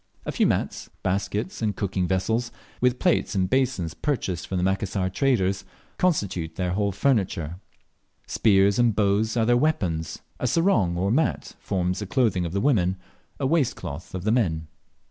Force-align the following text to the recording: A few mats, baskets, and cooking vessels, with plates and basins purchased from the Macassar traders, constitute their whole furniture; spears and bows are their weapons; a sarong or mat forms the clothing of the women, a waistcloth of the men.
A 0.25 0.31
few 0.31 0.47
mats, 0.47 0.89
baskets, 1.03 1.61
and 1.61 1.75
cooking 1.75 2.07
vessels, 2.07 2.51
with 2.81 2.97
plates 2.97 3.35
and 3.35 3.47
basins 3.47 3.93
purchased 3.93 4.47
from 4.47 4.57
the 4.57 4.63
Macassar 4.63 5.11
traders, 5.11 5.63
constitute 5.99 6.55
their 6.55 6.71
whole 6.71 6.91
furniture; 6.91 7.59
spears 8.25 8.79
and 8.79 8.95
bows 8.95 9.37
are 9.37 9.45
their 9.45 9.55
weapons; 9.57 10.23
a 10.39 10.47
sarong 10.47 10.97
or 10.97 11.11
mat 11.11 11.55
forms 11.59 11.99
the 11.99 12.07
clothing 12.07 12.47
of 12.47 12.51
the 12.51 12.61
women, 12.61 12.97
a 13.39 13.45
waistcloth 13.45 14.15
of 14.15 14.23
the 14.23 14.31
men. 14.31 14.65